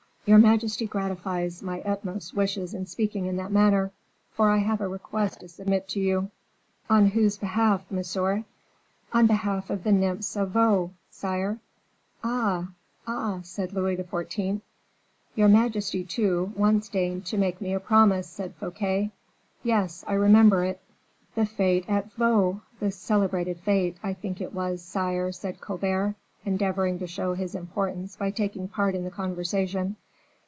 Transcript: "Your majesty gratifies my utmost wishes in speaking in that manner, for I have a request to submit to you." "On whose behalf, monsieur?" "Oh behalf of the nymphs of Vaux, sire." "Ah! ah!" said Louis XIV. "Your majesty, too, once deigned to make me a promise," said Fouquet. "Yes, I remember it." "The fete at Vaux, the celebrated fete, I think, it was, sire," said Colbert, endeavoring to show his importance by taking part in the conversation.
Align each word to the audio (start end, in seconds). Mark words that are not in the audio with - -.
"Your 0.27 0.37
majesty 0.37 0.85
gratifies 0.85 1.63
my 1.63 1.81
utmost 1.81 2.35
wishes 2.35 2.75
in 2.75 2.85
speaking 2.85 3.25
in 3.25 3.37
that 3.37 3.51
manner, 3.51 3.91
for 4.29 4.51
I 4.51 4.59
have 4.59 4.79
a 4.79 4.87
request 4.87 5.39
to 5.39 5.47
submit 5.47 5.89
to 5.89 5.99
you." 5.99 6.29
"On 6.91 7.07
whose 7.07 7.37
behalf, 7.39 7.89
monsieur?" 7.89 8.45
"Oh 9.11 9.25
behalf 9.25 9.71
of 9.71 9.83
the 9.83 9.91
nymphs 9.91 10.35
of 10.37 10.51
Vaux, 10.51 10.93
sire." 11.09 11.57
"Ah! 12.23 12.67
ah!" 13.07 13.39
said 13.41 13.73
Louis 13.73 13.97
XIV. 13.97 14.61
"Your 15.33 15.47
majesty, 15.49 16.03
too, 16.05 16.53
once 16.55 16.87
deigned 16.87 17.25
to 17.25 17.37
make 17.39 17.59
me 17.59 17.73
a 17.73 17.79
promise," 17.79 18.27
said 18.29 18.53
Fouquet. 18.53 19.09
"Yes, 19.63 20.05
I 20.07 20.13
remember 20.13 20.63
it." 20.63 20.79
"The 21.33 21.47
fete 21.47 21.85
at 21.89 22.11
Vaux, 22.13 22.61
the 22.79 22.91
celebrated 22.91 23.59
fete, 23.59 23.97
I 24.03 24.13
think, 24.13 24.39
it 24.39 24.53
was, 24.53 24.83
sire," 24.83 25.31
said 25.31 25.59
Colbert, 25.61 26.13
endeavoring 26.45 26.99
to 26.99 27.07
show 27.07 27.33
his 27.33 27.55
importance 27.55 28.15
by 28.15 28.29
taking 28.29 28.67
part 28.67 28.93
in 28.93 29.03
the 29.03 29.09
conversation. 29.11 29.95